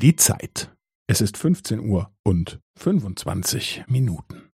Die 0.00 0.16
Zeit. 0.16 0.74
Es 1.06 1.20
ist 1.20 1.36
15 1.36 1.78
Uhr 1.80 2.10
und 2.24 2.58
25 2.78 3.84
Minuten. 3.86 4.50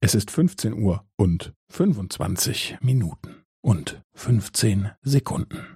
Es 0.00 0.14
ist 0.14 0.30
15 0.30 0.74
Uhr 0.74 1.04
und 1.16 1.52
25 1.72 2.78
Minuten 2.82 3.44
und 3.60 4.00
15 4.14 4.92
Sekunden. 5.02 5.75